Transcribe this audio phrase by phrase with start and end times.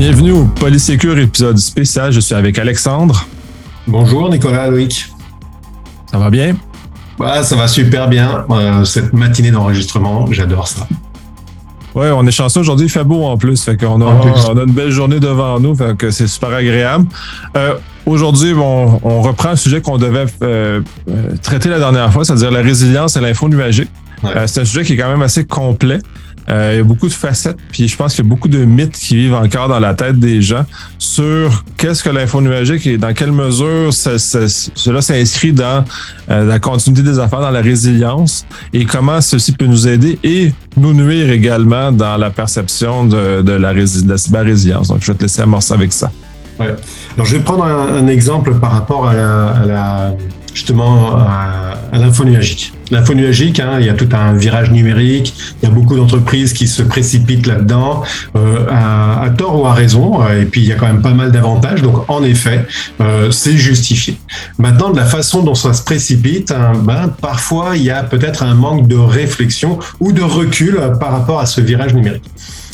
[0.00, 2.10] Bienvenue au Polysécure épisode spécial.
[2.10, 3.26] Je suis avec Alexandre.
[3.86, 5.10] Bonjour Nicolas Loïc.
[6.10, 6.56] Ça va bien?
[7.18, 8.46] Bah, ça va super bien.
[8.48, 10.88] Euh, cette matinée d'enregistrement, j'adore ça.
[11.94, 14.62] Ouais, on est chanceux aujourd'hui, il fait beau en plus, fait qu'on a, on a
[14.62, 17.06] une belle journée devant nous, fait que c'est super agréable.
[17.58, 17.74] Euh,
[18.06, 20.80] aujourd'hui, on reprend un sujet qu'on devait euh,
[21.42, 23.90] traiter la dernière fois, c'est-à-dire la résilience et l'info nuagique.
[24.46, 25.98] c'est un sujet qui est quand même assez complet.
[26.50, 28.64] Euh, il y a beaucoup de facettes, puis je pense qu'il y a beaucoup de
[28.64, 30.64] mythes qui vivent encore dans la tête des gens
[30.98, 35.84] sur qu'est-ce que l'info nuagique et dans quelle mesure cela s'inscrit dans
[36.30, 40.52] euh, la continuité des affaires, dans la résilience, et comment ceci peut nous aider et
[40.76, 44.88] nous nuire également dans la perception de, la, de la cyber-résilience.
[44.88, 46.10] Donc, je vais te laisser amorcer avec ça.
[46.58, 46.74] Ouais.
[47.14, 49.14] Alors, je vais prendre un, exemple par rapport à
[49.66, 50.14] la
[50.60, 52.72] justement à, à l'info nuagique.
[52.90, 56.66] L'info hein, il y a tout un virage numérique, il y a beaucoup d'entreprises qui
[56.68, 58.02] se précipitent là-dedans,
[58.36, 61.32] euh, à, tort ou à raison, et puis il y a quand même pas mal
[61.32, 62.66] d'avantages, donc en effet,
[63.00, 64.16] euh, c'est justifié.
[64.58, 68.42] Maintenant, de la façon dont ça se précipite, hein, ben, parfois il y a peut-être
[68.42, 72.24] un manque de réflexion ou de recul par rapport à ce virage numérique.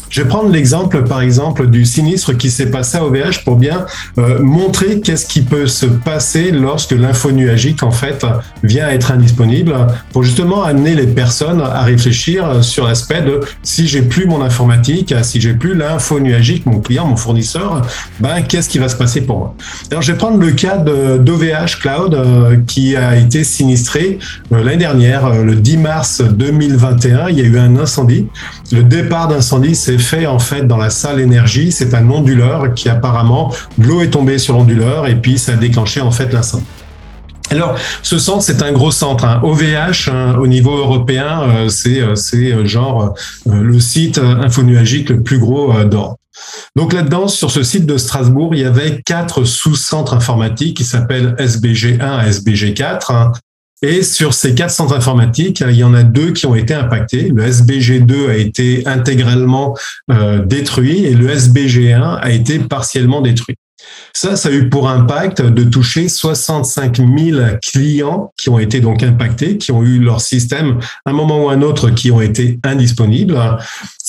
[0.08, 3.86] Je vais prendre l'exemple, par exemple, du sinistre qui s'est passé à OVH pour bien
[4.18, 8.24] euh, montrer qu'est-ce qui peut se passer lorsque l'info nuagique, en fait,
[8.62, 9.74] vient à être indisponible,
[10.12, 15.14] pour justement amener les personnes à réfléchir sur l'aspect de si j'ai plus mon informatique,
[15.22, 17.82] si j'ai plus l'info nuagique, mon client, mon fournisseur,
[18.20, 19.54] ben, qu'est-ce qui va se passer pour moi?
[19.90, 24.18] Alors, je vais prendre le cas d'OVH Cloud euh, qui a été sinistré
[24.52, 27.28] euh, l'année dernière, le 10 mars 2021.
[27.30, 28.26] Il y a eu un incendie.
[28.72, 31.72] Le départ d'incendie, c'est fait en fait dans la salle énergie.
[31.72, 36.00] C'est un onduleur qui apparemment l'eau est tombée sur l'onduleur et puis ça a déclenché
[36.00, 36.64] en fait l'incendie.
[37.50, 39.24] Alors, ce centre, c'est un gros centre.
[39.24, 39.40] Hein.
[39.42, 43.14] OVH, hein, au niveau européen, euh, c'est euh, c'est euh, genre
[43.46, 46.18] le site infonuagique le plus gros d'Europe.
[46.74, 51.34] Donc là-dedans, sur ce site de Strasbourg, il y avait quatre sous-centres informatiques qui s'appellent
[51.38, 53.32] SBG1 à SBG4.
[53.82, 57.28] Et sur ces quatre centres informatiques, il y en a deux qui ont été impactés.
[57.28, 59.76] Le SBG2 a été intégralement
[60.10, 63.56] euh, détruit et le SBG1 a été partiellement détruit.
[64.12, 69.02] Ça, ça a eu pour impact de toucher 65 000 clients qui ont été donc
[69.02, 72.58] impactés, qui ont eu leur système à un moment ou un autre qui ont été
[72.64, 73.38] indisponibles.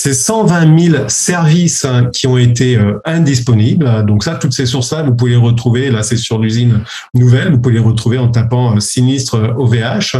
[0.00, 1.84] C'est 120 000 services
[2.14, 4.04] qui ont été euh, indisponibles.
[4.06, 5.90] Donc ça, toutes ces sources-là, vous pouvez les retrouver.
[5.90, 7.50] Là, c'est sur l'usine nouvelle.
[7.50, 10.16] Vous pouvez les retrouver en tapant euh, sinistre OVH.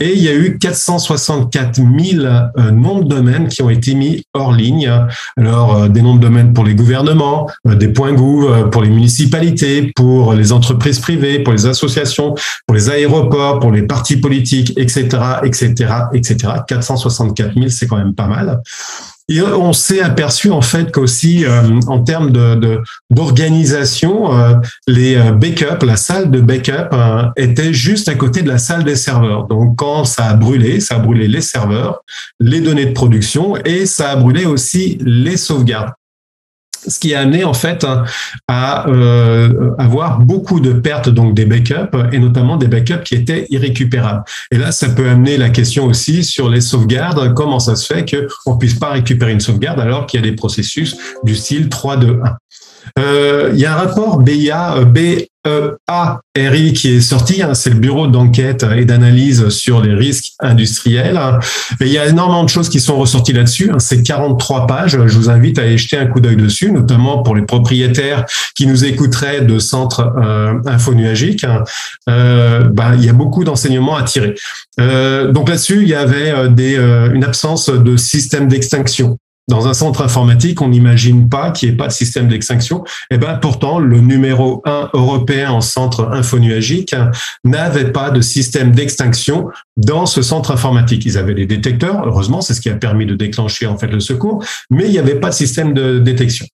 [0.00, 4.24] Et il y a eu 464 000 euh, noms de domaines qui ont été mis
[4.32, 4.90] hors ligne.
[5.36, 10.34] Alors, des noms de domaines pour les gouvernements, des points goût pour les municipalités, pour
[10.34, 12.34] les entreprises privées, pour les associations,
[12.66, 15.08] pour les aéroports, pour les partis politiques, etc.,
[15.44, 16.52] etc., etc.
[16.66, 18.60] 464 000, c'est quand même pas mal.
[19.30, 22.32] Et on s'est aperçu en fait qu'aussi euh, en termes
[23.10, 24.54] d'organisation, euh,
[24.88, 26.90] les euh, backups, la salle de backup
[27.36, 29.46] était juste à côté de la salle des serveurs.
[29.46, 32.00] Donc quand ça a brûlé, ça a brûlé les serveurs,
[32.40, 35.92] les données de production et ça a brûlé aussi les sauvegardes
[36.86, 37.86] ce qui a amené en fait
[38.48, 43.46] à euh, avoir beaucoup de pertes donc des backups et notamment des backups qui étaient
[43.50, 44.24] irrécupérables.
[44.50, 47.34] Et là, ça peut amener la question aussi sur les sauvegardes.
[47.34, 48.04] Comment ça se fait
[48.44, 51.96] qu'on puisse pas récupérer une sauvegarde alors qu'il y a des processus du style 3,
[51.98, 52.30] 2, 1 euh,
[52.96, 54.76] il y a un rapport BIA,
[55.46, 55.74] euh,
[56.36, 61.18] BEARI qui est sorti, hein, c'est le bureau d'enquête et d'analyse sur les risques industriels.
[61.80, 63.70] Et il y a énormément de choses qui sont ressorties là-dessus.
[63.72, 64.98] Hein, c'est 43 pages.
[65.06, 68.66] Je vous invite à y jeter un coup d'œil dessus, notamment pour les propriétaires qui
[68.66, 71.46] nous écouteraient de centres euh, infonuagiques.
[72.08, 74.34] Euh, bah, il y a beaucoup d'enseignements à tirer.
[74.78, 79.16] Euh, donc là-dessus, il y avait des, une absence de système d'extinction.
[79.50, 82.84] Dans un centre informatique, on n'imagine pas qu'il n'y ait pas de système d'extinction.
[83.10, 86.94] Et eh ben pourtant, le numéro 1 européen en centre infonuagique
[87.42, 91.04] n'avait pas de système d'extinction dans ce centre informatique.
[91.04, 93.98] Ils avaient des détecteurs, heureusement, c'est ce qui a permis de déclencher en fait le
[93.98, 96.46] secours, mais il n'y avait pas de système de détection.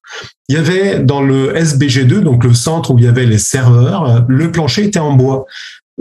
[0.49, 4.25] Il y avait dans le SBG2, donc le centre où il y avait les serveurs,
[4.27, 5.45] le plancher était en bois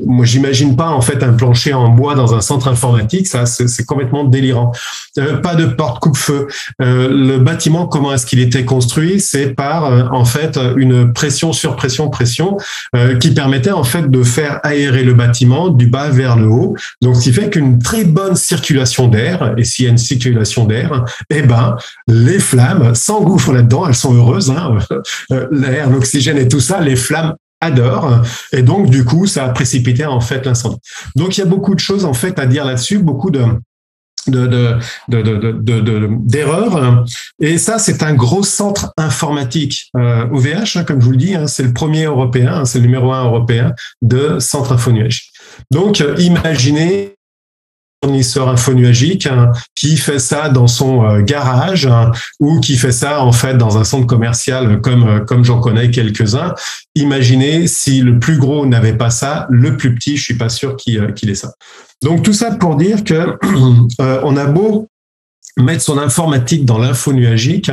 [0.05, 3.27] moi, j'imagine pas en fait un plancher en bois dans un centre informatique.
[3.27, 4.73] Ça, c'est complètement délirant.
[5.19, 6.49] Euh, pas de porte coupe-feu.
[6.83, 9.21] Euh, le bâtiment, comment est-ce qu'il était construit?
[9.21, 12.59] C'est par euh, en fait une pression sur pression pression
[12.95, 16.77] euh, qui permettait en fait de faire aérer le bâtiment du bas vers le haut.
[17.01, 19.55] Donc, ce qui fait qu'une très bonne circulation d'air.
[19.57, 21.77] Et s'il y a une circulation d'air, eh ben
[22.07, 23.87] les flammes s'engouffrent là-dedans.
[23.89, 24.51] Elles sont heureuses.
[24.51, 24.77] Hein
[25.51, 26.81] L'air, l'oxygène et tout ça.
[26.81, 28.23] Les flammes adore.
[28.53, 30.79] Et donc, du coup, ça a précipité en fait l'incendie.
[31.14, 33.44] Donc, il y a beaucoup de choses en fait à dire là-dessus, beaucoup de
[34.29, 34.79] de,
[36.26, 37.05] d'erreurs.
[37.41, 39.91] Et ça, c'est un gros centre informatique.
[39.97, 42.79] Euh, OVH, hein, comme je vous le dis, hein, c'est le premier européen, hein, c'est
[42.79, 45.31] le numéro un européen de centre infonuagique.
[45.70, 47.17] Donc, euh, imaginez
[48.06, 53.20] fournisseur infonuagique hein, qui fait ça dans son euh, garage hein, ou qui fait ça
[53.20, 56.55] en fait dans un centre commercial comme euh, comme j'en connais quelques-uns.
[56.94, 60.76] Imaginez si le plus gros n'avait pas ça, le plus petit, je suis pas sûr
[60.76, 61.55] qu'il euh, qu'il ait ça.
[62.05, 63.37] Donc tout ça pour dire que
[63.99, 64.87] on a beau
[65.56, 67.70] mettre son informatique dans l'info nuagique,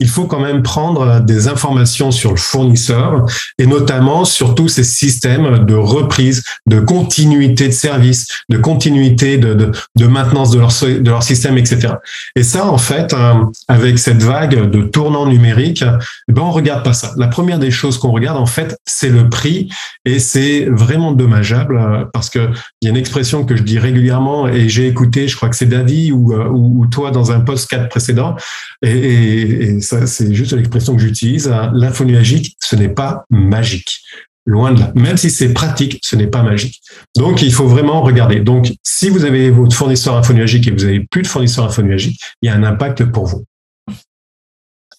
[0.00, 3.26] il faut quand même prendre des informations sur le fournisseur
[3.58, 9.54] et notamment sur tous ces systèmes de reprise, de continuité de service, de continuité de,
[9.54, 11.94] de, maintenance de leur, de leur système, etc.
[12.36, 13.34] Et ça, en fait, euh,
[13.68, 15.84] avec cette vague de tournant numérique,
[16.28, 17.12] eh ben on regarde pas ça.
[17.16, 19.68] La première des choses qu'on regarde, en fait, c'est le prix
[20.04, 22.48] et c'est vraiment dommageable euh, parce que
[22.80, 25.56] il y a une expression que je dis régulièrement et j'ai écouté, je crois que
[25.56, 28.36] c'est David ou, euh, ou, ou toi dans un post 4 précédent.
[28.82, 31.52] Et, c'est juste l'expression que j'utilise.
[31.72, 34.00] L'info nuagique, ce n'est pas magique.
[34.48, 34.92] Loin de là.
[34.94, 36.80] Même si c'est pratique, ce n'est pas magique.
[37.16, 38.38] Donc, il faut vraiment regarder.
[38.40, 42.46] Donc, si vous avez votre fournisseur infonuagique et vous avez plus de fournisseur infonuagique, il
[42.46, 43.44] y a un impact pour vous.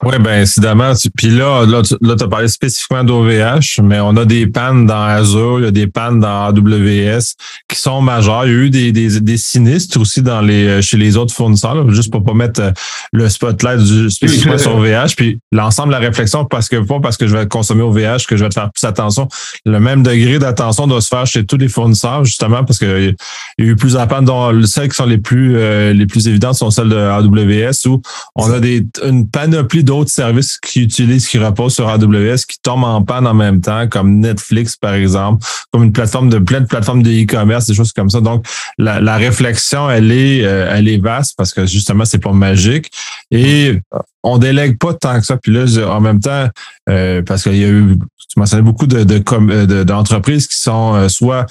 [0.03, 0.93] Oui, ben évidemment.
[1.15, 5.59] Puis là, là, tu as parlé spécifiquement d'OVH, mais on a des pannes dans Azure,
[5.59, 7.33] il y a des pannes dans AWS
[7.67, 8.45] qui sont majeures.
[8.45, 11.89] Il y a eu des, des, des sinistres aussi dans les chez les autres fournisseurs,
[11.91, 12.71] juste pour pas mettre euh,
[13.11, 15.15] le spotlight du, spécifiquement sur OVH.
[15.15, 18.37] Puis l'ensemble de la réflexion, parce que pas parce que je vais consommer OVH que
[18.37, 19.27] je vais faire plus attention.
[19.65, 23.15] Le même degré d'attention doit se faire chez tous les fournisseurs, justement, parce qu'il
[23.59, 26.55] y a eu plusieurs pannes dont celles qui sont les plus euh, les plus évidentes
[26.55, 28.01] sont celles de AWS où
[28.35, 32.83] on a des une panoplie d'autres services qui utilisent, qui reposent sur AWS, qui tombent
[32.83, 36.65] en panne en même temps, comme Netflix, par exemple, comme une plateforme de plein de
[36.65, 38.19] plateformes de e-commerce, des choses comme ça.
[38.19, 38.45] Donc,
[38.77, 42.91] la, réflexion, elle est, euh, elle est vaste parce que justement, c'est pas magique.
[43.31, 43.79] Et
[44.23, 45.37] on délègue pas tant que ça.
[45.37, 46.47] Puis là, en même temps,
[46.89, 47.97] euh, parce qu'il y a eu,
[48.29, 51.45] tu mentionnais beaucoup de, de, d'entreprises qui sont euh, soit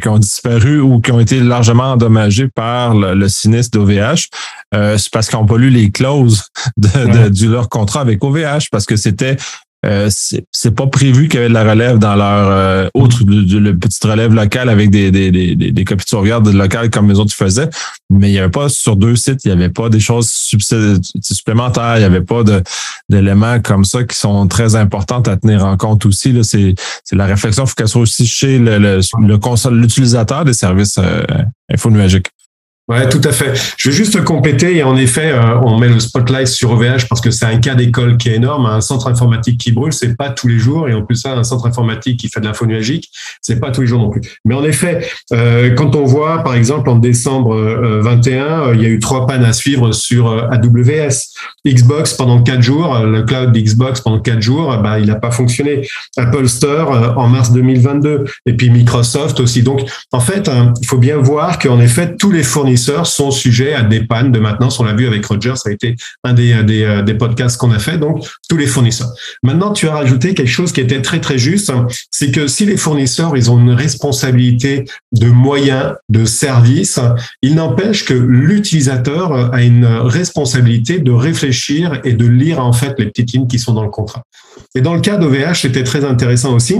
[0.00, 4.28] qui ont disparu ou qui ont été largement endommagées par le, sinistre d'OVH.
[4.72, 6.44] c'est parce qu'ils n'ont pas lu les clauses
[6.76, 9.36] de, de, leur contrat avec OVH parce que c'était
[9.84, 13.72] euh, c'est pas prévu qu'il y avait de la relève dans leur euh, autre le,
[13.72, 17.34] petite relève locale avec des, des, des, des copies de sauvegarde locales comme les autres
[17.34, 17.68] faisaient,
[18.08, 21.96] mais il y avait pas sur deux sites, il y avait pas des choses supplémentaires,
[21.98, 22.42] il y avait pas
[23.08, 26.32] d'éléments comme ça qui sont très importantes à tenir en compte aussi.
[26.44, 26.74] C'est
[27.12, 31.24] la réflexion, il faut qu'elle soit aussi chez le, le, l'utilisateur des services euh,
[31.72, 32.28] infonuagiques.
[32.88, 33.52] Ouais, tout à fait.
[33.76, 37.20] Je vais juste compléter et en effet, euh, on met le spotlight sur OVH parce
[37.20, 38.66] que c'est un cas d'école qui est énorme.
[38.66, 41.44] Un centre informatique qui brûle, c'est pas tous les jours et en plus ça, un
[41.44, 43.08] centre informatique qui fait de l'info nuagique,
[43.40, 44.22] c'est pas tous les jours non plus.
[44.44, 47.54] Mais en effet, euh, quand on voit, par exemple, en décembre
[48.02, 51.12] 21, euh, il y a eu trois pannes à suivre sur AWS.
[51.64, 55.88] Xbox pendant quatre jours, le cloud d'Xbox pendant quatre jours, bah, il n'a pas fonctionné.
[56.16, 59.62] Apple Store en mars 2022 et puis Microsoft aussi.
[59.62, 63.74] Donc, en fait, hein, il faut bien voir qu'en effet, tous les fournisseurs sont sujets
[63.74, 64.80] à des pannes de maintenance.
[64.80, 67.78] On l'a vu avec Roger, ça a été un des, euh, des podcasts qu'on a
[67.78, 67.98] fait.
[67.98, 69.10] Donc, tous les fournisseurs.
[69.42, 71.72] Maintenant, tu as rajouté quelque chose qui était très, très juste.
[72.10, 76.98] C'est que si les fournisseurs, ils ont une responsabilité de moyens, de services,
[77.42, 83.06] il n'empêche que l'utilisateur a une responsabilité de réfléchir et de lire, en fait, les
[83.06, 84.22] petites lignes qui sont dans le contrat.
[84.74, 86.76] Et dans le cas d'OVH, c'était très intéressant aussi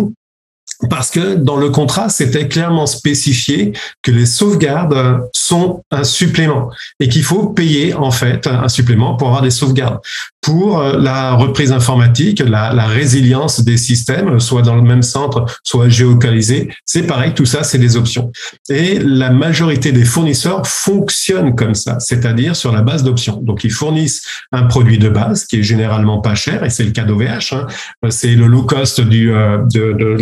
[0.90, 7.09] parce que dans le contrat, c'était clairement spécifié que les sauvegardes sont un supplément et
[7.09, 10.00] qu'il faut payer en fait un supplément pour avoir des sauvegardes
[10.42, 15.88] pour euh, la reprise informatique, la, résilience des systèmes, soit dans le même centre, soit
[15.88, 16.69] géocalisé.
[16.85, 18.33] C'est pareil, tout ça, c'est des options.
[18.69, 23.40] Et la majorité des fournisseurs fonctionnent comme ça, c'est-à-dire sur la base d'options.
[23.40, 26.90] Donc, ils fournissent un produit de base qui est généralement pas cher, et c'est le
[26.90, 27.52] cas d'OVH.
[27.52, 27.66] Hein.
[28.11, 30.16] C'est le low cost du, euh, de, de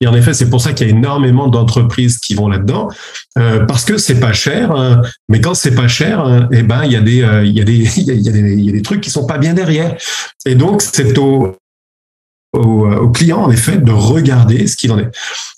[0.00, 2.88] Et en effet, c'est pour ça qu'il y a énormément d'entreprises qui vont là-dedans,
[3.38, 4.70] euh, parce que c'est pas cher.
[4.70, 5.02] Hein.
[5.28, 8.78] Mais quand c'est pas cher, hein, eh ben, il y a des, y il y
[8.78, 9.96] a trucs qui sont pas bien derrière.
[10.46, 11.56] Et donc, c'est au,
[12.54, 15.10] au, client, en effet, de regarder ce qu'il en est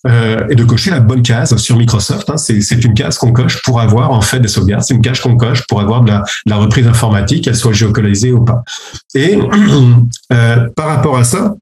[0.07, 2.31] euh, et de cocher la bonne case sur Microsoft.
[2.31, 2.37] Hein.
[2.37, 4.83] c'est une case qu'on coche pour avoir en fait des sauvegardes.
[4.83, 8.33] C'est une case qu'on coche pour avoir de la, la, reprise informatique, qu'elle soit géolocalisée
[8.33, 8.63] ou pas.
[9.15, 9.39] Et
[10.33, 11.55] euh, par rapport à ça,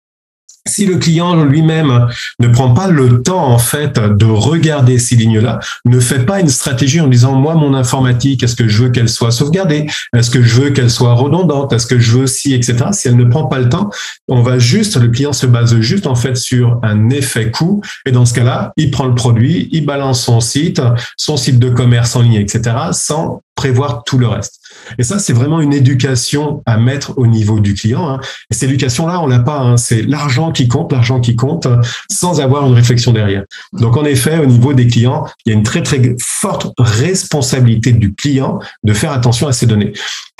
[0.66, 2.08] si le client lui-même
[2.40, 6.48] ne prend pas le temps en fait de regarder ces lignes-là, ne fait pas une
[6.48, 10.42] stratégie en disant moi mon informatique, est-ce que je veux qu'elle soit sauvegardée, est-ce que
[10.42, 12.76] je veux qu'elle soit redondante, est-ce que je veux aussi, etc.
[12.92, 13.90] Si elle ne prend pas le temps,
[14.28, 18.12] on va juste, le client se base juste en fait sur un effet coût et
[18.12, 20.80] dans ce cas-là, il prend le produit, il balance son site,
[21.18, 22.74] son site de commerce en ligne, etc.
[22.92, 24.60] sans prévoir tout le reste.
[24.98, 28.08] Et ça, c'est vraiment une éducation à mettre au niveau du client.
[28.08, 28.20] Hein.
[28.50, 29.58] Et cette éducation-là, on l'a pas.
[29.58, 29.76] Hein.
[29.76, 31.66] C'est l'argent qui compte, l'argent qui compte,
[32.10, 33.44] sans avoir une réflexion derrière.
[33.72, 37.92] Donc, en effet, au niveau des clients, il y a une très très forte responsabilité
[37.92, 39.92] du client de faire attention à ces données.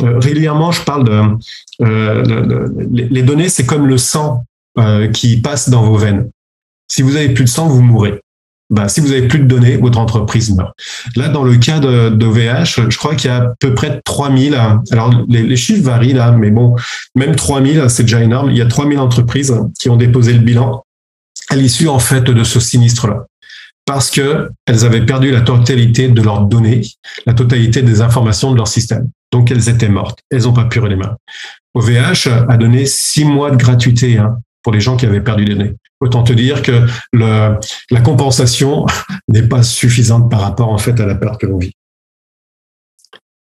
[0.03, 1.23] Euh, régulièrement, je parle de,
[1.83, 4.45] euh, les données, c'est comme le sang
[4.79, 6.31] euh, qui passe dans vos veines.
[6.91, 8.21] Si vous avez plus de sang, vous mourrez.
[8.71, 10.73] Ben, si vous avez plus de données, votre entreprise meurt.
[11.17, 14.55] Là, dans le cas d'OVH, je crois qu'il y a à peu près 3000.
[14.91, 16.75] Alors, les, chiffres varient là, mais bon,
[17.15, 18.51] même 3000, c'est déjà énorme.
[18.51, 20.83] Il y a 3000 entreprises qui ont déposé le bilan
[21.51, 23.27] à l'issue, en fait, de ce sinistre-là.
[23.87, 26.81] Parce que elles avaient perdu la totalité de leurs données,
[27.27, 29.11] la totalité des informations de leur système.
[29.31, 30.21] Donc, elles étaient mortes.
[30.31, 31.17] Elles n'ont pas pu redémarrer.
[31.75, 35.55] OVH a donné six mois de gratuité hein, pour les gens qui avaient perdu des
[35.55, 35.75] données.
[36.01, 37.59] Autant te dire que le,
[37.91, 38.87] la compensation
[39.29, 41.75] n'est pas suffisante par rapport en fait à la perte que l'on vit.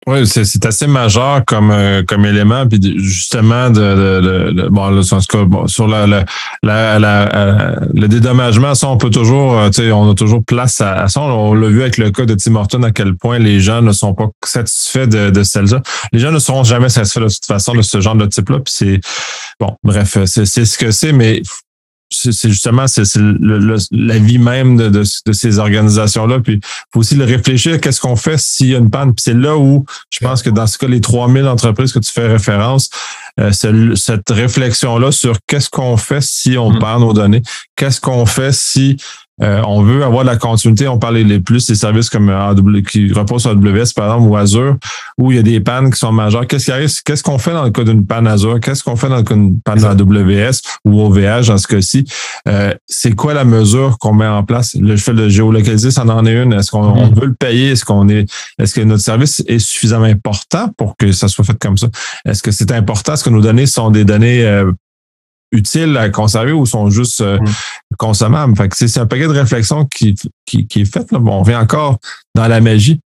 [0.06, 6.24] Oui, c'est assez majeur comme euh, comme élément, puis justement de, bon, sur euh,
[6.62, 11.22] le dédommagement, ça on peut toujours, euh, tu sais, on a toujours place à, ça.
[11.22, 13.92] On l'a vu avec le cas de Tim Horton à quel point les gens ne
[13.92, 15.80] sont pas satisfaits de, de celle-là.
[16.12, 18.58] Les gens ne seront jamais satisfaits de façon de ce genre de type-là.
[18.58, 19.00] Puis c'est
[19.58, 21.40] bon, bref, c'est ce que c'est, mais
[22.10, 26.40] c'est justement c'est la vie même de, de, ces organisations-là.
[26.40, 26.60] Puis
[26.92, 29.14] faut aussi le réfléchir, qu'est-ce qu'on fait s'il y a une panne?
[29.14, 32.12] Puis c'est là où je pense que dans ce cas, les 3000 entreprises que tu
[32.12, 32.90] fais référence,
[33.40, 33.50] euh,
[33.96, 36.78] cette réflexion-là sur qu'est-ce qu'on fait si on mm.
[36.78, 37.42] perd nos données,
[37.76, 38.96] qu'est-ce qu'on fait si
[39.42, 40.86] euh, on veut avoir de la continuité.
[40.86, 44.36] On parle les plus des services comme AW, qui reposent sur AWS, par exemple, ou
[44.36, 44.76] Azure,
[45.18, 46.46] où il y a des pannes qui sont majeures.
[46.46, 46.90] Qu'est-ce qui arrive?
[47.04, 48.60] Qu'est-ce qu'on fait dans le cas d'une panne Azure?
[48.60, 52.04] Qu'est-ce qu'on fait dans le cas d'une panne AWS ou OVH dans ce cas-ci?
[52.48, 54.76] Euh, c'est quoi la mesure qu'on met en place?
[54.78, 56.52] Le fait de géolocaliser, ça en est une.
[56.52, 57.20] Est-ce qu'on mm-hmm.
[57.20, 57.70] veut le payer?
[57.70, 58.26] Est-ce qu'on est,
[58.58, 61.88] est-ce que notre service est suffisamment important pour que ça soit fait comme ça?
[62.24, 63.14] Est-ce que c'est important?
[63.14, 64.70] Est-ce que nos données sont des données euh,
[65.54, 67.46] utiles à conserver ou sont juste euh, mm.
[67.98, 68.56] Consommables.
[68.56, 70.14] Fait que c'est un paquet de réflexion qui,
[70.46, 71.06] qui, est fait.
[71.12, 71.98] Bon, on vient encore
[72.34, 73.00] dans la magie.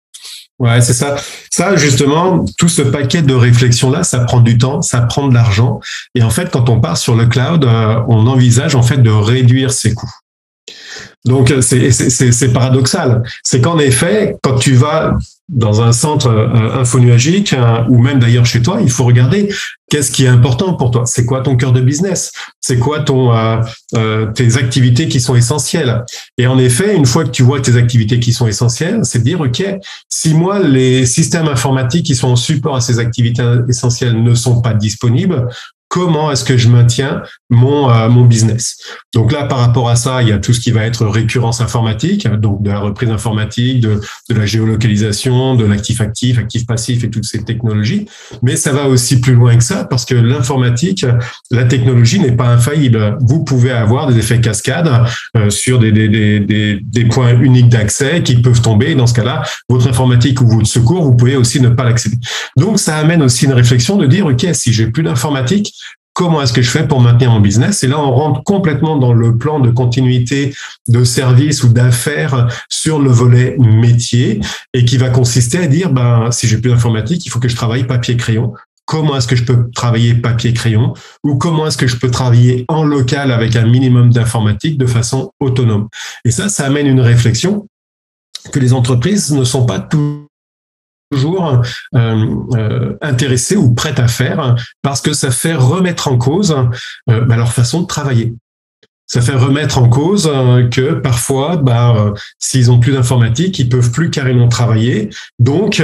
[0.58, 1.16] Ouais, c'est ça.
[1.50, 5.80] Ça, justement, tout ce paquet de réflexions-là, ça prend du temps, ça prend de l'argent.
[6.14, 9.10] Et en fait, quand on part sur le cloud, euh, on envisage en fait de
[9.10, 10.12] réduire ses coûts.
[11.26, 13.22] Donc c'est paradoxal.
[13.42, 15.16] C'est qu'en effet, quand tu vas
[15.48, 19.48] dans un centre euh, infonuagique hein, ou même d'ailleurs chez toi, il faut regarder
[19.88, 21.04] qu'est-ce qui est important pour toi.
[21.06, 22.32] C'est quoi ton cœur de business?
[22.60, 23.60] C'est quoi ton euh,
[23.94, 26.04] euh, tes activités qui sont essentielles?
[26.36, 29.24] Et en effet, une fois que tu vois tes activités qui sont essentielles, c'est de
[29.24, 29.62] dire ok,
[30.08, 34.60] si moi les systèmes informatiques qui sont en support à ces activités essentielles ne sont
[34.60, 35.46] pas disponibles,
[35.96, 38.76] comment est-ce que je maintiens mon euh, mon business.
[39.14, 41.62] Donc là, par rapport à ça, il y a tout ce qui va être récurrence
[41.62, 47.08] informatique, donc de la reprise informatique, de, la géolocalisation, de l'actif actif, actif passif et
[47.08, 48.04] toutes ces technologies.
[48.42, 51.06] Mais ça va aussi plus loin que ça parce que l'informatique,
[51.50, 53.16] la technologie n'est pas infaillible.
[53.20, 54.92] Vous pouvez avoir des effets cascades
[55.34, 58.94] euh, sur des, points uniques d'accès qui peuvent tomber.
[58.94, 62.18] Dans ce cas-là, votre informatique ou votre secours, vous pouvez aussi ne pas l'accéder.
[62.58, 65.72] Donc ça amène aussi une réflexion de dire, OK, si j'ai plus d'informatique,
[66.16, 67.84] comment est-ce que je fais pour maintenir mon business?
[67.84, 70.54] Et là, on rentre complètement dans le plan de continuité
[70.88, 74.40] de service ou d'affaires sur le volet métier
[74.72, 77.54] et qui va consister à dire, ben, si j'ai plus d'informatique, il faut que je
[77.54, 78.54] travaille papier-crayon.
[78.86, 82.82] Comment est-ce que je peux travailler papier-crayon ou comment est-ce que je peux travailler en
[82.82, 85.88] local avec un minimum d'informatique de façon autonome?
[86.24, 87.68] Et ça, ça amène une réflexion
[88.52, 90.25] que les entreprises ne sont pas tout
[91.10, 91.62] toujours
[91.94, 96.56] euh, euh, intéressés ou prêts à faire parce que ça fait remettre en cause
[97.10, 98.34] euh, bah, leur façon de travailler.
[99.08, 100.28] Ça fait remettre en cause
[100.72, 105.10] que parfois, bah, s'ils ont plus d'informatique, ils peuvent plus carrément travailler.
[105.38, 105.80] Donc,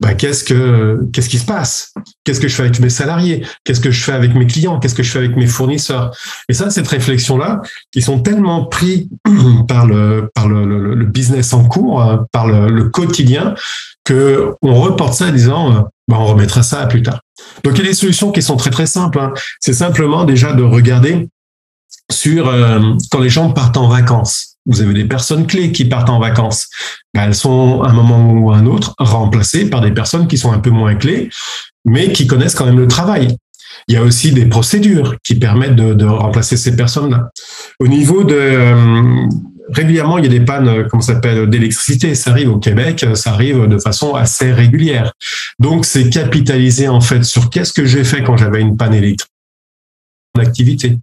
[0.00, 1.92] bah, qu'est-ce que qu'est-ce qui se passe?
[2.24, 3.44] Qu'est-ce que je fais avec mes salariés?
[3.64, 4.78] Qu'est-ce que je fais avec mes clients?
[4.78, 6.16] Qu'est-ce que je fais avec mes fournisseurs?
[6.48, 7.62] Et ça, cette réflexion-là,
[7.94, 9.08] ils sont tellement pris
[9.68, 13.54] par le par le, le, business en cours, par le, le quotidien,
[14.04, 17.20] que on reporte ça en disant euh, bah, on remettra ça plus tard.
[17.64, 19.18] Donc il y a des solutions qui sont très très simples.
[19.18, 19.32] Hein.
[19.60, 21.28] C'est simplement déjà de regarder
[22.10, 24.56] sur euh, quand les gens partent en vacances.
[24.68, 26.68] Vous avez des personnes clés qui partent en vacances.
[27.14, 30.38] Bah, elles sont à un moment ou à un autre remplacées par des personnes qui
[30.38, 31.30] sont un peu moins clés,
[31.84, 33.36] mais qui connaissent quand même le travail.
[33.88, 37.30] Il y a aussi des procédures qui permettent de, remplacer ces personnes-là.
[37.80, 39.26] Au niveau de euh,
[39.70, 42.14] régulièrement, il y a des pannes, comment s'appelle, d'électricité.
[42.14, 45.12] Ça arrive au Québec, ça arrive de façon assez régulière.
[45.58, 49.30] Donc, c'est capitaliser en fait sur qu'est-ce que j'ai fait quand j'avais une panne électrique
[50.40, 50.98] activité.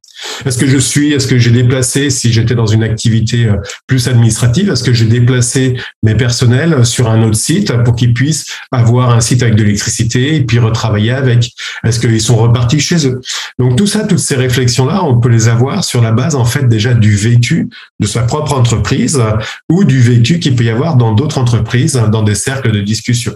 [0.45, 4.07] Est-ce que je suis, est-ce que j'ai déplacé, si j'étais dans une activité euh, plus
[4.07, 9.11] administrative, est-ce que j'ai déplacé mes personnels sur un autre site pour qu'ils puissent avoir
[9.11, 11.51] un site avec de l'électricité et puis retravailler avec?
[11.83, 13.21] Est-ce qu'ils sont repartis chez eux?
[13.59, 16.67] Donc tout ça, toutes ces réflexions-là, on peut les avoir sur la base en fait
[16.67, 19.21] déjà du vécu de sa propre entreprise
[19.69, 23.33] ou du vécu qu'il peut y avoir dans d'autres entreprises, dans des cercles de discussion.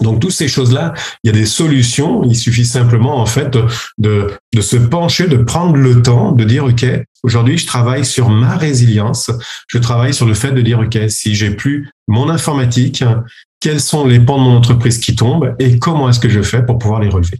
[0.00, 0.92] Donc, toutes ces choses-là,
[1.24, 2.22] il y a des solutions.
[2.24, 3.56] Il suffit simplement, en fait,
[3.98, 6.84] de, de, se pencher, de prendre le temps, de dire, OK,
[7.22, 9.30] aujourd'hui, je travaille sur ma résilience.
[9.68, 13.04] Je travaille sur le fait de dire, OK, si j'ai plus mon informatique,
[13.60, 16.64] quels sont les pans de mon entreprise qui tombent et comment est-ce que je fais
[16.64, 17.38] pour pouvoir les relever?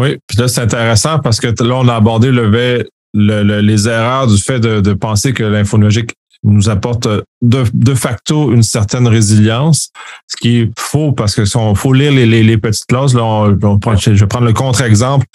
[0.00, 2.80] Oui, puis là, c'est intéressant parce que là, on a abordé le,
[3.12, 8.52] les erreurs du fait de, de penser que l'infonologique nous apporte euh, de, de, facto
[8.52, 9.90] une certaine résilience,
[10.26, 13.24] ce qui est faux parce que si on faut lire les, les, petites clauses, là,
[13.24, 13.58] on,
[13.96, 15.26] je vais prendre le contre-exemple.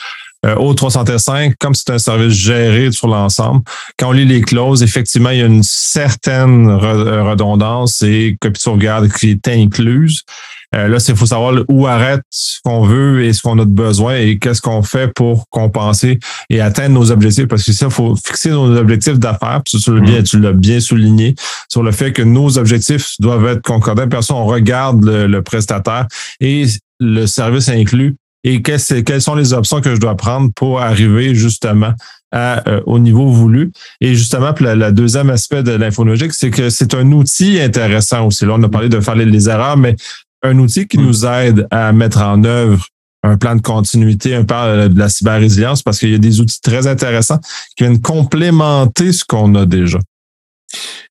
[0.45, 3.61] Euh, au 305, comme c'est un service géré sur l'ensemble,
[3.97, 8.57] quand on lit les clauses, effectivement, il y a une certaine redondance et copie de
[8.59, 10.23] sauvegarde qui est incluse.
[10.75, 13.69] Euh, là, il faut savoir où arrête ce qu'on veut et ce qu'on a de
[13.69, 17.47] besoin et qu'est-ce qu'on fait pour compenser et atteindre nos objectifs.
[17.47, 19.61] Parce que ça, il faut fixer nos objectifs d'affaires.
[19.65, 20.23] Tu, mm-hmm.
[20.23, 21.35] tu l'as bien souligné
[21.69, 24.07] sur le fait que nos objectifs doivent être concordants.
[24.07, 26.07] Personne, on regarde le, prestataire
[26.41, 26.65] et
[26.99, 31.93] le service inclus et quelles sont les options que je dois prendre pour arriver justement
[32.31, 33.71] à, euh, au niveau voulu?
[34.01, 38.45] Et justement, le deuxième aspect de l'infonologique, c'est que c'est un outil intéressant aussi.
[38.45, 39.95] Là, on a parlé de faire les erreurs, mais
[40.43, 42.85] un outil qui nous aide à mettre en œuvre
[43.23, 46.61] un plan de continuité, un plan de la cyber-résilience, parce qu'il y a des outils
[46.61, 47.39] très intéressants
[47.75, 49.97] qui viennent complémenter ce qu'on a déjà.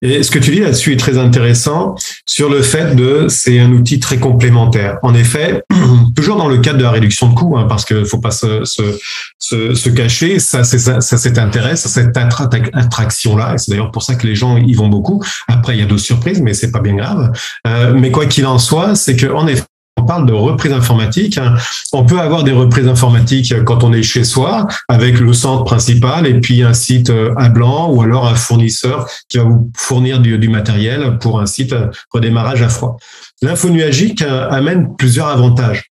[0.02, 1.94] Et ce que tu dis là-dessus est très intéressant
[2.26, 4.98] sur le fait de c'est un outil très complémentaire.
[5.02, 5.62] En effet,
[6.16, 8.64] toujours dans le cadre de la réduction de coûts, hein, parce qu'il faut pas se,
[8.64, 13.54] se, se, cacher, ça c'est ça, ça c'est intéressant, cette attraction-là.
[13.54, 15.22] Et c'est d'ailleurs pour ça que les gens y vont beaucoup.
[15.48, 17.32] Après, il y a d'autres surprises, mais c'est pas bien grave.
[17.66, 19.64] Euh, mais quoi qu'il en soit, c'est que en effet,
[20.04, 21.38] parle de reprise informatique.
[21.38, 21.54] Hein.
[21.92, 26.26] On peut avoir des reprises informatiques quand on est chez soi, avec le centre principal
[26.26, 30.20] et puis un site euh, à blanc ou alors un fournisseur qui va vous fournir
[30.20, 32.96] du, du matériel pour un site euh, redémarrage à froid.
[33.42, 35.93] L'info nuagique euh, amène plusieurs avantages.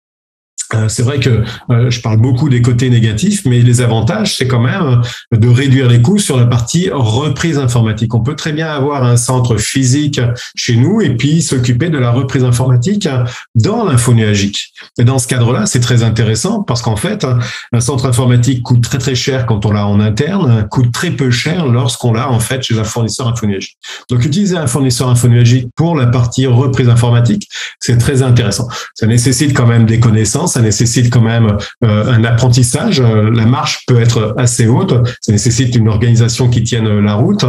[0.75, 4.47] Euh, c'est vrai que euh, je parle beaucoup des côtés négatifs, mais les avantages, c'est
[4.47, 5.01] quand même
[5.33, 8.15] euh, de réduire les coûts sur la partie reprise informatique.
[8.15, 10.21] On peut très bien avoir un centre physique
[10.55, 13.09] chez nous et puis s'occuper de la reprise informatique
[13.55, 14.73] dans l'info nuagique.
[14.99, 17.27] Et dans ce cadre-là, c'est très intéressant parce qu'en fait,
[17.73, 21.31] un centre informatique coûte très très cher quand on l'a en interne, coûte très peu
[21.31, 23.79] cher lorsqu'on l'a en fait chez un fournisseur infonuagique.
[24.11, 27.49] Donc utiliser un fournisseur infonuagique pour la partie reprise informatique,
[27.81, 28.69] c'est très intéressant.
[28.95, 33.01] Ça nécessite quand même des connaissances ça nécessite quand même euh, un apprentissage.
[33.01, 34.93] La marche peut être assez haute.
[35.21, 37.45] Ça nécessite une organisation qui tienne la route,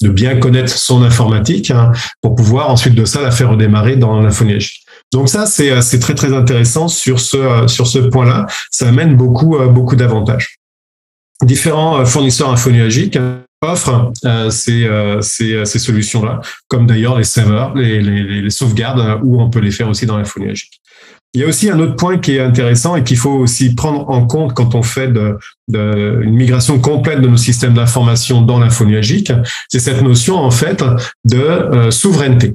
[0.00, 4.20] de bien connaître son informatique hein, pour pouvoir ensuite de ça la faire redémarrer dans
[4.20, 4.84] l'infonégie.
[5.12, 8.46] Donc ça, c'est c'est très très intéressant sur ce sur ce point-là.
[8.70, 10.58] Ça amène beaucoup beaucoup d'avantages.
[11.42, 13.18] Différents fournisseurs infonuagiques
[13.60, 14.12] offrent
[14.50, 14.88] ces,
[15.20, 20.16] ces, solutions-là, comme d'ailleurs les serveurs, les, sauvegardes, où on peut les faire aussi dans
[20.16, 20.80] l'infonuagique.
[21.34, 24.10] Il y a aussi un autre point qui est intéressant et qu'il faut aussi prendre
[24.10, 25.10] en compte quand on fait
[25.72, 29.32] une migration complète de nos systèmes d'information dans l'info nuagique,
[29.68, 30.84] c'est cette notion en fait
[31.24, 32.54] de euh, souveraineté.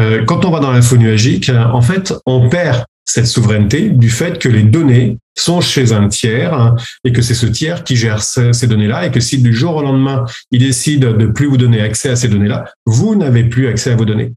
[0.00, 4.38] Euh, quand on va dans l'info nuagique, en fait, on perd cette souveraineté du fait
[4.38, 8.22] que les données sont chez un tiers hein, et que c'est ce tiers qui gère
[8.22, 11.80] ces, données-là et que si du jour au lendemain, il décide de plus vous donner
[11.80, 14.32] accès à ces données-là, vous n'avez plus accès à vos données.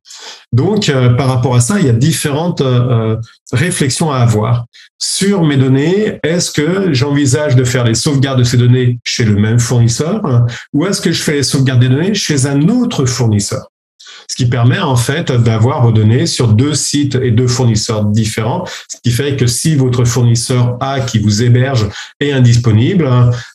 [0.53, 3.17] Donc, euh, par rapport à ça, il y a différentes euh,
[3.51, 4.65] réflexions à avoir.
[4.97, 9.35] Sur mes données, est-ce que j'envisage de faire les sauvegardes de ces données chez le
[9.35, 13.05] même fournisseur hein, ou est-ce que je fais les sauvegardes des données chez un autre
[13.05, 13.67] fournisseur?
[14.33, 18.65] Ce qui permet en fait d'avoir vos données sur deux sites et deux fournisseurs différents,
[18.87, 21.87] ce qui fait que si votre fournisseur A qui vous héberge
[22.19, 23.07] est indisponible,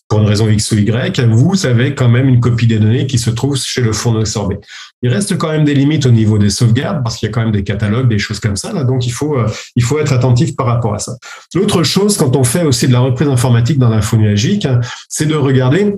[0.09, 3.19] pour une raison X ou Y, vous avez quand même une copie des données qui
[3.19, 4.55] se trouve chez le fournisseur B.
[5.03, 7.43] Il reste quand même des limites au niveau des sauvegardes parce qu'il y a quand
[7.43, 8.73] même des catalogues, des choses comme ça.
[8.85, 11.17] Donc il faut euh, il faut être attentif par rapport à ça.
[11.55, 14.67] L'autre chose, quand on fait aussi de la reprise informatique dans l'info nuagique,
[15.09, 15.97] c'est de regarder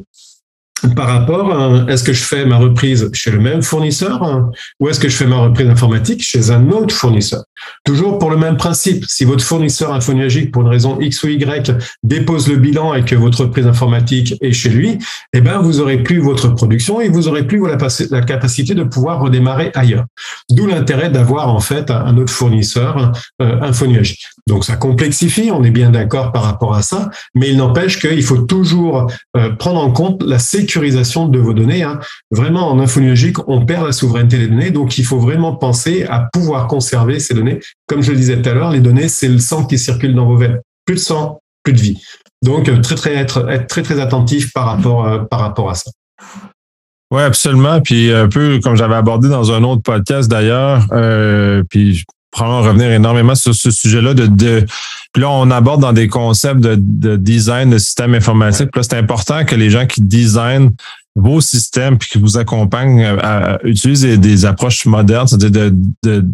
[0.97, 5.01] par rapport est-ce que je fais ma reprise chez le même fournisseur hein, ou est-ce
[5.01, 7.45] que je fais ma reprise informatique chez un autre fournisseur?
[7.85, 11.73] Toujours pour le même principe, si votre fournisseur infonuagique, pour une raison X ou Y,
[12.03, 14.99] dépose le bilan et que votre reprise informatique est chez lui,
[15.33, 17.62] eh ben vous aurez plus votre production et vous aurez plus
[18.11, 20.07] la capacité de pouvoir redémarrer ailleurs.
[20.51, 23.12] D'où l'intérêt d'avoir en fait un autre fournisseur
[23.43, 24.27] euh, infonuagique.
[24.47, 28.23] Donc ça complexifie, on est bien d'accord par rapport à ça, mais il n'empêche qu'il
[28.23, 30.38] faut toujours euh, prendre en compte la
[30.79, 31.83] de vos données.
[31.83, 31.99] Hein.
[32.31, 36.29] Vraiment, en infonuagique, on perd la souveraineté des données, donc il faut vraiment penser à
[36.33, 37.61] pouvoir conserver ces données.
[37.87, 40.27] Comme je le disais tout à l'heure, les données, c'est le sang qui circule dans
[40.27, 40.61] vos veines.
[40.85, 42.03] Plus de sang, plus de vie.
[42.43, 45.75] Donc, euh, très, très, être, être très, très attentif par rapport, euh, par rapport à
[45.75, 45.91] ça.
[47.13, 47.81] Oui, absolument.
[47.81, 52.93] Puis un peu comme j'avais abordé dans un autre podcast d'ailleurs, euh, puis probablement revenir
[52.93, 54.14] énormément sur ce sujet-là.
[54.14, 54.66] De, de,
[55.12, 58.71] puis là, on aborde dans des concepts de, de design de systèmes informatiques.
[58.71, 60.71] Puis là, c'est important que les gens qui designent
[61.16, 65.73] vos systèmes puis qui vous accompagnent à, utiliser des, approches modernes, c'est-à-dire
[66.05, 66.25] de,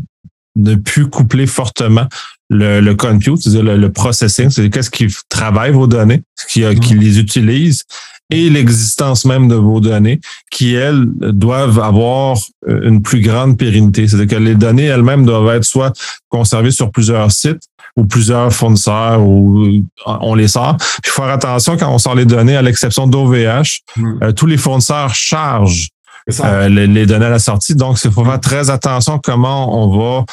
[0.57, 2.07] ne plus coupler fortement
[2.51, 6.99] le, le compute, c'est-à-dire le, processing, c'est qu'est-ce qui travaille vos données, qui, qui mm-hmm.
[6.99, 7.85] les utilise,
[8.31, 12.39] et l'existence même de vos données qui, elles, doivent avoir
[12.69, 14.09] euh, une plus grande pérennité.
[14.09, 15.93] C'est-à-dire que les données elles-mêmes doivent être soit
[16.29, 17.63] conservées sur plusieurs sites
[17.97, 20.77] ou plusieurs fournisseurs ou euh, on les sort.
[21.03, 23.83] Puis faire attention quand on sort les données, à l'exception d'OVH,
[24.23, 25.89] euh, tous les fournisseurs chargent
[26.27, 27.75] les, données à la sortie.
[27.75, 30.25] Donc, il faut faire très attention comment on va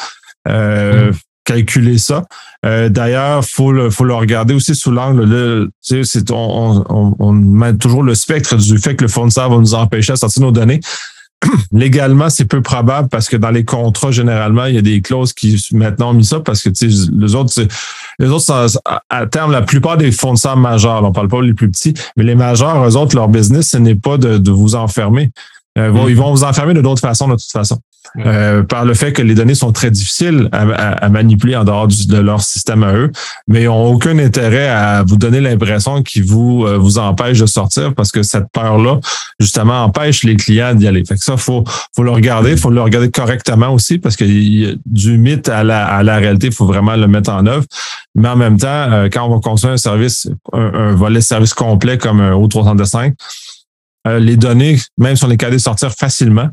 [0.50, 2.24] euh, hmm calculer ça.
[2.66, 5.70] Euh, D'ailleurs, faut le, faut le regarder aussi sous l'angle.
[5.82, 9.74] C'est, on, on, on, met toujours le spectre du fait que le fournisseur va nous
[9.74, 10.80] empêcher de sortir nos données.
[11.74, 15.34] Légalement, c'est peu probable parce que dans les contrats, généralement, il y a des clauses
[15.34, 17.62] qui maintenant ont mis ça parce que les autres,
[18.20, 18.68] les autres,
[19.10, 22.36] à terme, la plupart des fournisseurs majeurs, on parle pas les plus petits, mais les
[22.36, 25.32] majeurs, eux autres, leur business, ce n'est pas de, de vous enfermer.
[25.78, 26.10] Euh, mm.
[26.10, 27.80] Ils vont vous enfermer de d'autres façons, de toute façon.
[28.18, 32.18] Euh, par le fait que les données sont très difficiles à, manipuler en dehors de
[32.18, 33.12] leur système à eux,
[33.48, 37.46] mais ils n'ont aucun intérêt à vous donner l'impression qu'ils vous euh, vous empêchent de
[37.48, 39.00] sortir parce que cette peur-là,
[39.40, 41.04] justement, empêche les clients d'y aller.
[41.06, 41.64] Fait que ça, faut
[41.96, 44.26] faut le regarder, faut le regarder correctement aussi parce que
[44.86, 47.66] du mythe à la, à la réalité, il faut vraiment le mettre en œuvre.
[48.16, 51.54] Mais en même temps, euh, quand on va construire un service, un, volet de service
[51.54, 52.34] complet comme un
[54.08, 56.50] O305, les données, même si on est capable de sortir facilement,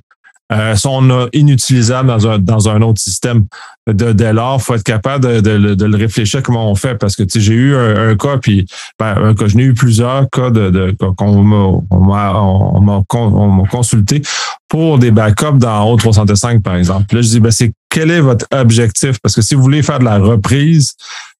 [0.52, 3.46] euh, sont inutilisables dans un, dans un autre système.
[3.86, 6.96] De, dès lors, il faut être capable de, de, le réfléchir comment on fait.
[6.96, 8.66] Parce que j'ai eu un, cas, puis
[8.98, 14.22] ben, un cas, j'en ai eu plusieurs cas de, de qu'on m'a consulté
[14.68, 17.14] pour des backups dans O365, par exemple.
[17.14, 19.18] Là, je dis, ben, c'est quel est votre objectif?
[19.22, 20.94] Parce que si vous voulez faire de la reprise,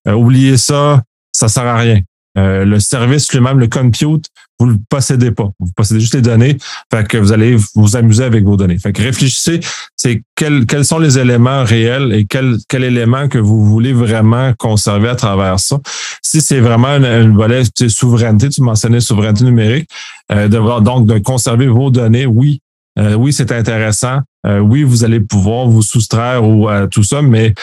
[0.07, 1.01] euh, oubliez ça,
[1.33, 1.99] ça sert à rien.
[2.37, 4.27] Euh, le service lui-même, le compute,
[4.59, 5.49] vous le possédez pas.
[5.59, 6.57] Vous possédez juste les données.
[6.93, 8.77] Fait que vous allez vous amuser avec vos données.
[8.77, 9.59] Fait que réfléchissez,
[9.97, 14.53] c'est quels, quels sont les éléments réels et quel, quel élément que vous voulez vraiment
[14.57, 15.79] conserver à travers ça.
[16.21, 19.89] Si c'est vraiment un, volet de souveraineté, tu mentionnais souveraineté numérique,
[20.31, 22.61] euh, de, donc de conserver vos données, oui,
[22.99, 24.19] euh, oui, c'est intéressant.
[24.45, 27.53] oui, vous allez pouvoir vous soustraire ou à tout ça, mais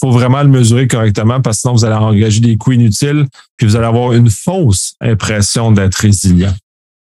[0.00, 3.66] faut vraiment le mesurer correctement parce que sinon vous allez engager des coûts inutiles puis
[3.66, 6.54] vous allez avoir une fausse impression d'être résilient.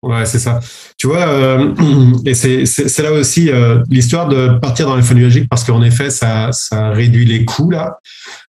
[0.03, 0.61] Ouais, c'est ça.
[0.99, 1.75] Tu vois, euh,
[2.25, 6.91] et c'est là aussi euh, l'histoire de partir dans l'infonuagique parce qu'en effet, ça, ça
[6.91, 7.99] réduit les coûts là.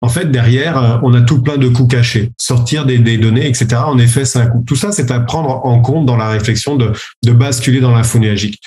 [0.01, 2.31] En fait, derrière, euh, on a tout plein de coûts cachés.
[2.37, 3.81] Sortir des, des données, etc.
[3.85, 4.63] En effet, c'est un coût.
[4.65, 8.61] Tout ça, c'est à prendre en compte dans la réflexion de, de basculer dans l'infonuagique.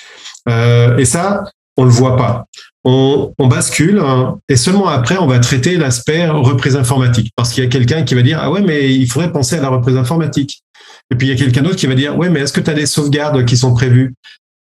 [0.97, 1.45] Et ça,
[1.77, 2.45] on le voit pas
[2.83, 7.31] on, bascule hein, et seulement après, on va traiter l'aspect reprise informatique.
[7.35, 9.61] Parce qu'il y a quelqu'un qui va dire, ah ouais, mais il faudrait penser à
[9.61, 10.63] la reprise informatique.
[11.11, 12.69] Et puis il y a quelqu'un d'autre qui va dire, ouais, mais est-ce que tu
[12.69, 14.13] as des sauvegardes qui sont prévues?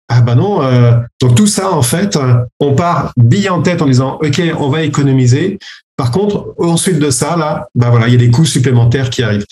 [0.08, 0.62] Ah ben non.
[0.62, 2.18] Euh, donc tout ça, en fait,
[2.60, 5.58] on part bille en tête en disant, OK, on va économiser.
[5.96, 9.22] Par contre, ensuite de ça, là, ben voilà, il y a des coûts supplémentaires qui
[9.22, 9.46] arrivent.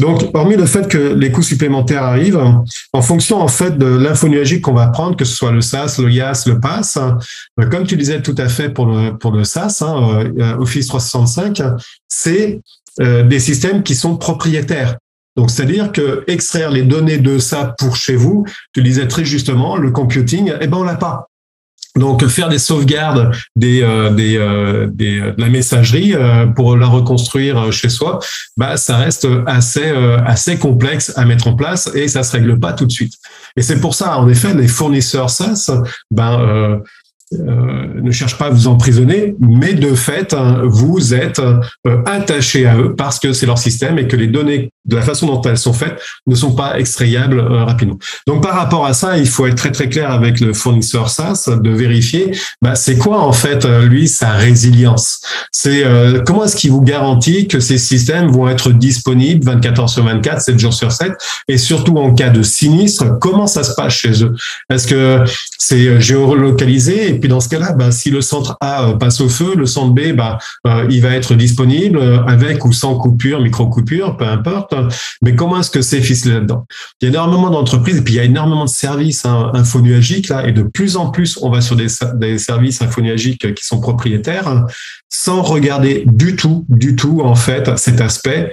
[0.00, 2.42] Donc, hormis le fait que les coûts supplémentaires arrivent,
[2.92, 5.96] en fonction en fait de l'info nuagique qu'on va prendre, que ce soit le SaaS,
[5.98, 9.44] le IaaS, le PaaS, euh, comme tu disais tout à fait pour le pour le
[9.44, 11.62] SaaS, hein, euh, Office 365,
[12.08, 12.60] c'est
[13.00, 14.96] euh, des systèmes qui sont propriétaires.
[15.36, 19.76] Donc, c'est-à-dire que extraire les données de ça pour chez vous, tu disais très justement,
[19.76, 21.28] le computing, eh ben on l'a pas.
[21.96, 27.70] Donc faire des sauvegardes des, euh, euh, des, de la messagerie euh, pour la reconstruire
[27.70, 28.18] chez soi,
[28.56, 29.92] bah ça reste assez
[30.24, 33.14] assez complexe à mettre en place et ça se règle pas tout de suite.
[33.56, 35.70] Et c'est pour ça en effet les fournisseurs SaaS,
[36.10, 36.80] ben
[37.40, 41.40] ne cherche pas à vous emprisonner, mais de fait, hein, vous êtes
[42.06, 45.26] attaché à eux parce que c'est leur système et que les données, de la façon
[45.26, 47.98] dont elles sont faites, ne sont pas extrayables rapidement.
[48.26, 51.48] Donc par rapport à ça, il faut être très très clair avec le fournisseur SaaS
[51.48, 55.20] de vérifier, bah, c'est quoi en fait lui sa résilience?
[55.52, 55.84] C'est
[56.26, 60.40] comment est-ce qu'il vous garantit que ces systèmes vont être disponibles 24 heures sur 24,
[60.40, 61.12] 7 jours sur 7,
[61.48, 64.34] et surtout en cas de sinistre, comment ça se passe chez eux?
[64.70, 65.24] Est-ce que
[65.58, 69.28] c'est euh, géolocalisé puis dans ce cas-là, bah, si le centre A euh, passe au
[69.28, 74.16] feu, le centre B, bah, euh, il va être disponible avec ou sans coupure, micro-coupure,
[74.16, 74.74] peu importe.
[75.22, 76.66] Mais comment est-ce que c'est ficelé là-dedans?
[77.00, 80.28] Il y a énormément d'entreprises et puis il y a énormément de services hein, infonuagiques
[80.28, 83.80] là, et de plus en plus, on va sur des, des services infonuagiques qui sont
[83.80, 84.66] propriétaires
[85.08, 88.50] sans regarder du tout, du tout en fait cet aspect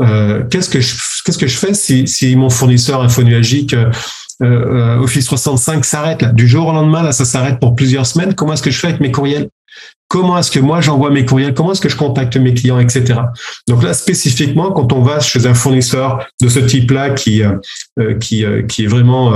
[0.00, 3.74] euh, qu'est-ce que je qu'est-ce que je fais si, si mon fournisseur infonuagique
[4.42, 8.06] euh, euh, Office 365 s'arrête là du jour au lendemain là ça s'arrête pour plusieurs
[8.06, 9.48] semaines comment est-ce que je fais avec mes courriels?
[10.12, 11.54] Comment est-ce que moi j'envoie mes courriels?
[11.54, 13.18] Comment est-ce que je contacte mes clients, etc.
[13.66, 17.54] Donc là spécifiquement, quand on va chez un fournisseur de ce type-là qui euh,
[17.98, 19.32] euh, qui euh, qui est vraiment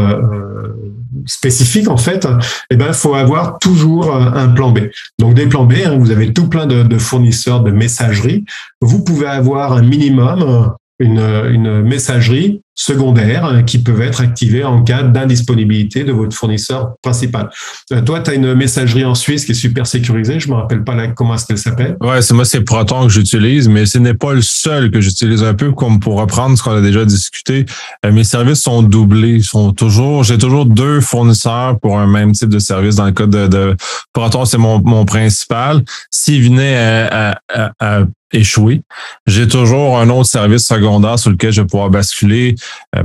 [1.24, 2.28] spécifique en fait,
[2.70, 4.80] eh ben il faut avoir toujours un plan B.
[5.18, 8.44] Donc des plans B, hein, vous avez tout plein de, de fournisseurs de messagerie.
[8.82, 14.82] Vous pouvez avoir un minimum une, une messagerie secondaires hein, qui peuvent être activés en
[14.82, 17.48] cas d'indisponibilité de votre fournisseur principal.
[17.92, 20.38] Euh, toi, tu as une messagerie en Suisse qui est super sécurisée.
[20.38, 21.96] Je me rappelle pas comment est-ce qu'elle s'appelle.
[22.00, 25.42] Ouais, c'est moi, c'est Proton que j'utilise, mais ce n'est pas le seul que j'utilise
[25.42, 27.64] un peu comme pour reprendre ce qu'on a déjà discuté.
[28.04, 32.50] Euh, mes services sont doublés, sont toujours, j'ai toujours deux fournisseurs pour un même type
[32.50, 32.96] de service.
[32.96, 33.74] Dans le cas de,
[34.12, 35.82] Proton, c'est mon, mon principal.
[36.10, 38.82] S'il venait à, à, à échouer.
[39.26, 42.56] J'ai toujours un autre service secondaire sur lequel je vais pouvoir basculer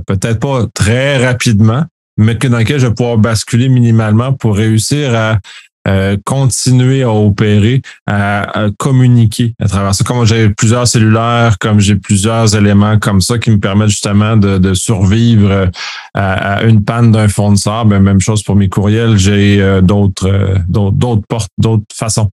[0.05, 1.85] peut-être pas très rapidement,
[2.17, 5.39] mais que dans lequel je vais pouvoir basculer minimalement pour réussir à
[5.87, 10.03] euh, continuer à opérer, à, communiquer à travers ça.
[10.03, 14.75] Comme j'ai plusieurs cellulaires, comme j'ai plusieurs éléments comme ça qui me permettent justement de,
[14.75, 15.71] survivre
[16.13, 21.25] à, une panne d'un fournisseur, ben, même chose pour mes courriels, j'ai euh, d'autres, d'autres
[21.27, 22.29] portes, d'autres façons.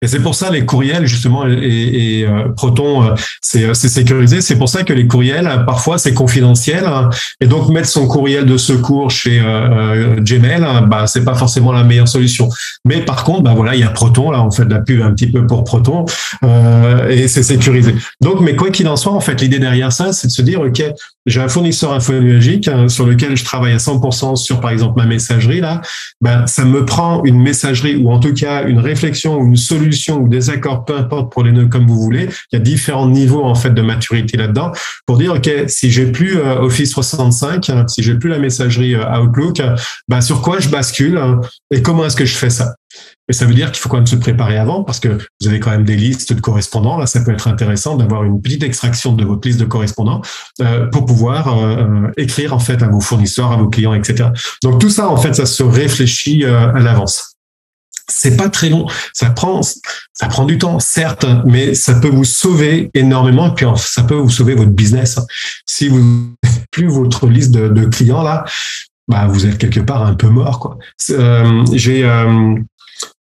[0.00, 3.14] Et c'est pour ça les courriels justement et, euh, Proton euh,
[3.56, 4.40] euh, c'est sécurisé.
[4.42, 7.10] C'est pour ça que les courriels parfois c'est confidentiel hein.
[7.40, 9.40] et donc mettre son courriel de secours chez
[10.20, 12.48] Gmail, hein, bah c'est pas forcément la meilleure solution.
[12.84, 15.02] Mais par contre, bah voilà, il y a Proton là, on fait de la pub
[15.02, 16.04] un petit peu pour Proton
[17.08, 17.94] et c'est sécurisé.
[18.20, 20.60] Donc, mais quoi qu'il en soit, en fait, l'idée derrière ça, c'est de se dire
[20.60, 20.82] ok,
[21.26, 25.06] j'ai un fournisseur infonuagique hein, sur lequel je travaille à 100% sur par exemple ma
[25.06, 25.80] messagerie là,
[26.20, 30.18] ben ça me prend une messagerie ou en tout cas une réflexion ou une solution
[30.20, 32.28] ou des accords, peu importe pour les nœuds comme vous voulez.
[32.52, 34.72] Il y a différents niveaux en fait de maturité là-dedans
[35.06, 38.94] pour dire ok si j'ai plus euh, Office 365, hein, si j'ai plus la messagerie
[38.94, 39.60] euh, Outlook,
[40.08, 42.74] ben sur quoi je bascule hein, et comment est-ce que je fais ça?
[43.28, 45.08] Mais ça veut dire qu'il faut quand même se préparer avant parce que
[45.40, 46.98] vous avez quand même des listes de correspondants.
[46.98, 50.20] Là, ça peut être intéressant d'avoir une petite extraction de votre liste de correspondants
[50.60, 54.30] euh, pour pouvoir euh, euh, écrire en fait à vos fournisseurs, à vos clients, etc.
[54.62, 57.36] Donc tout ça, en fait, ça se réfléchit à l'avance.
[58.08, 63.46] C'est pas très long, ça prend du temps, certes, mais ça peut vous sauver énormément
[63.46, 65.20] et puis ça peut vous sauver votre business.
[65.66, 66.34] Si vous
[66.72, 68.44] plus votre liste de, clients là,
[69.06, 70.76] bah vous êtes quelque part un peu mort.
[71.72, 72.04] J'ai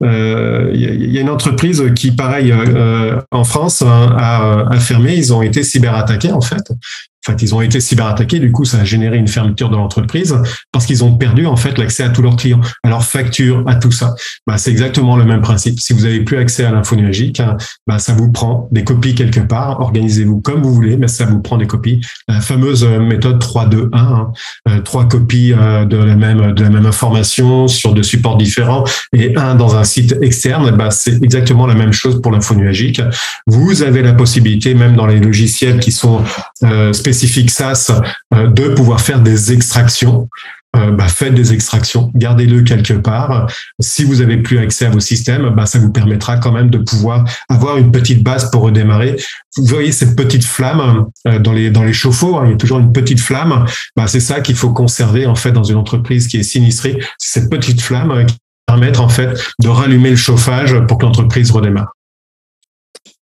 [0.02, 5.16] il euh, y, a une entreprise qui, pareil, euh, en France, a, a, fermé.
[5.16, 6.72] Ils ont été cyberattaqués en fait.
[7.26, 8.40] En fait, ils ont été cyberattaqués.
[8.40, 10.36] Du coup, ça a généré une fermeture de l'entreprise
[10.72, 13.76] parce qu'ils ont perdu en fait l'accès à tous leurs clients, à leurs factures, à
[13.76, 14.16] tout ça.
[14.46, 15.80] Bah, c'est exactement le même principe.
[15.80, 17.58] Si vous n'avez plus accès à l'info numérique, hein,
[17.88, 19.80] bah, ça vous prend des copies quelque part.
[19.80, 22.02] Organisez-vous comme vous voulez, mais ça vous prend des copies.
[22.28, 24.32] La fameuse méthode 3, 2, 1, hein,
[24.68, 28.84] euh, trois copies euh, de la même de la même information sur deux supports différents
[29.14, 30.72] et un dans un site externe.
[30.72, 33.02] Bah, c'est exactement la même chose pour l'info numérique.
[33.48, 36.22] Vous avez la possibilité, même dans les logiciels qui sont
[36.64, 37.92] euh, spécifique SaaS
[38.34, 40.28] euh, de pouvoir faire des extractions.
[40.76, 43.46] Euh, bah, faites des extractions, gardez-le quelque part.
[43.80, 46.80] Si vous avez plus accès à vos systèmes, bah, ça vous permettra quand même de
[46.80, 49.16] pouvoir avoir une petite base pour redémarrer.
[49.56, 52.92] Vous voyez cette petite flamme euh, dans les chauffe-eau, hein, il y a toujours une
[52.92, 53.66] petite flamme.
[53.96, 56.98] Bah, c'est ça qu'il faut conserver en fait dans une entreprise qui est sinistrée.
[57.20, 61.93] Cette petite flamme qui permettre en fait de rallumer le chauffage pour que l'entreprise redémarre.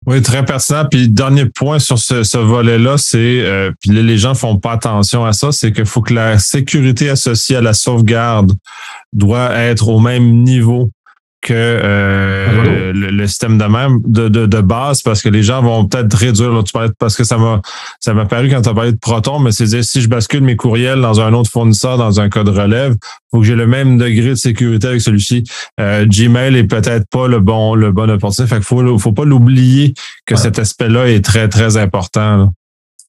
[0.08, 0.86] Oui, très pertinent.
[0.90, 5.34] Puis dernier point sur ce, volet-là, c'est euh, puis les gens font pas attention à
[5.34, 8.54] ça, c'est qu'il faut que la sécurité associée à la sauvegarde
[9.12, 10.92] doit être au même niveau
[11.48, 15.86] que euh, le, système de même de, de, de, base parce que les gens vont
[15.86, 17.62] peut-être réduire là, tu parlais, parce que ça m'a
[18.02, 20.42] ça m'a paru quand tu as parlé de Proton, mais c'est dire si je bascule
[20.42, 22.96] mes courriels dans un autre fournisseur dans un cas de relève,
[23.32, 25.46] faut que j'ai le même degré de sécurité avec celui-ci.
[25.80, 28.50] Euh, Gmail est peut-être pas le bon le bon opportunité.
[28.54, 29.94] Fait qu'il faut faut pas l'oublier
[30.26, 32.52] que cet aspect-là est très très important.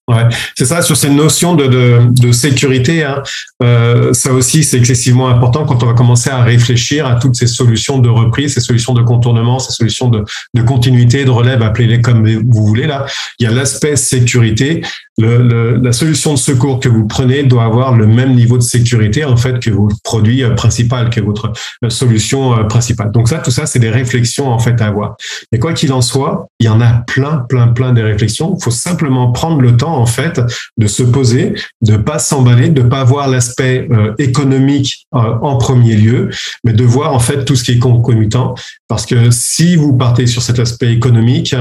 [0.09, 3.05] Ouais, c'est ça sur ces notions de, de, de sécurité.
[3.05, 3.23] Hein,
[3.62, 7.47] euh, ça aussi, c'est excessivement important quand on va commencer à réfléchir à toutes ces
[7.47, 12.01] solutions de reprise, ces solutions de contournement, ces solutions de, de continuité, de relève, appelez-les
[12.01, 12.87] comme vous voulez.
[12.87, 13.05] Là,
[13.38, 14.83] il y a l'aspect sécurité.
[15.19, 19.37] La solution de secours que vous prenez doit avoir le même niveau de sécurité en
[19.37, 21.53] fait que votre produit euh, principal, que votre
[21.85, 23.11] euh, solution euh, principale.
[23.11, 25.17] Donc ça, tout ça, c'est des réflexions en fait à avoir.
[25.51, 28.57] Mais quoi qu'il en soit, il y en a plein, plein, plein de réflexions.
[28.61, 30.41] Il faut simplement prendre le temps en fait
[30.77, 36.31] de se poser, de pas s'emballer, de pas voir l'aspect économique en premier lieu,
[36.65, 38.55] mais de voir en fait tout ce qui est concomitant.
[38.87, 41.55] Parce que si vous partez sur cet aspect économique,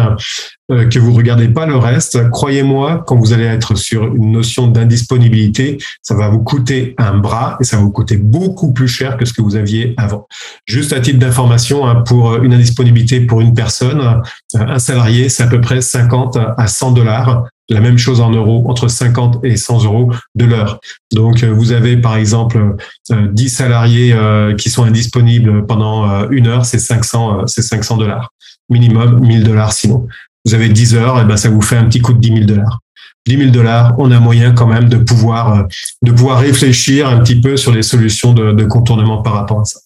[0.70, 6.16] que vous regardez pas le reste, croyez-moi, quand vous allez sur une notion d'indisponibilité, ça
[6.16, 9.34] va vous coûter un bras et ça va vous coûter beaucoup plus cher que ce
[9.34, 10.28] que vous aviez avant.
[10.66, 14.22] Juste à titre d'information, hein, pour une indisponibilité pour une personne,
[14.56, 18.64] un salarié, c'est à peu près 50 à 100 dollars la même chose en euros,
[18.68, 20.80] entre 50 et 100 euros de l'heure.
[21.14, 22.76] Donc, euh, vous avez par exemple
[23.10, 28.32] 10 euh, salariés euh, qui sont indisponibles pendant une heure, c'est 500, c'est 500 dollars.
[28.70, 30.08] Minimum 1000 dollars sinon.
[30.46, 32.46] Vous avez 10 heures, et ben ça vous fait un petit coup de 10 000
[32.46, 32.80] dollars.
[33.28, 35.68] 10 000 dollars, on a moyen quand même de pouvoir,
[36.02, 39.66] de pouvoir réfléchir un petit peu sur les solutions de, de contournement par rapport à
[39.66, 39.80] ça.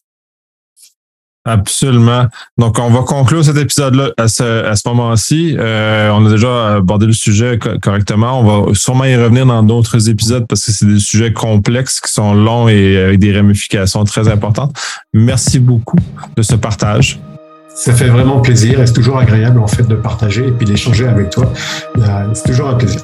[1.43, 2.27] Absolument.
[2.59, 5.55] Donc, on va conclure cet épisode-là à ce, à ce moment-ci.
[5.57, 8.39] Euh, on a déjà abordé le sujet correctement.
[8.39, 12.11] On va sûrement y revenir dans d'autres épisodes parce que c'est des sujets complexes qui
[12.11, 14.77] sont longs et avec des ramifications très importantes.
[15.13, 15.97] Merci beaucoup
[16.37, 17.19] de ce partage.
[17.73, 21.07] Ça fait vraiment plaisir et c'est toujours agréable en fait de partager et puis d'échanger
[21.07, 21.51] avec toi.
[21.97, 23.01] Euh, c'est toujours un plaisir.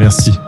[0.00, 0.40] Merci.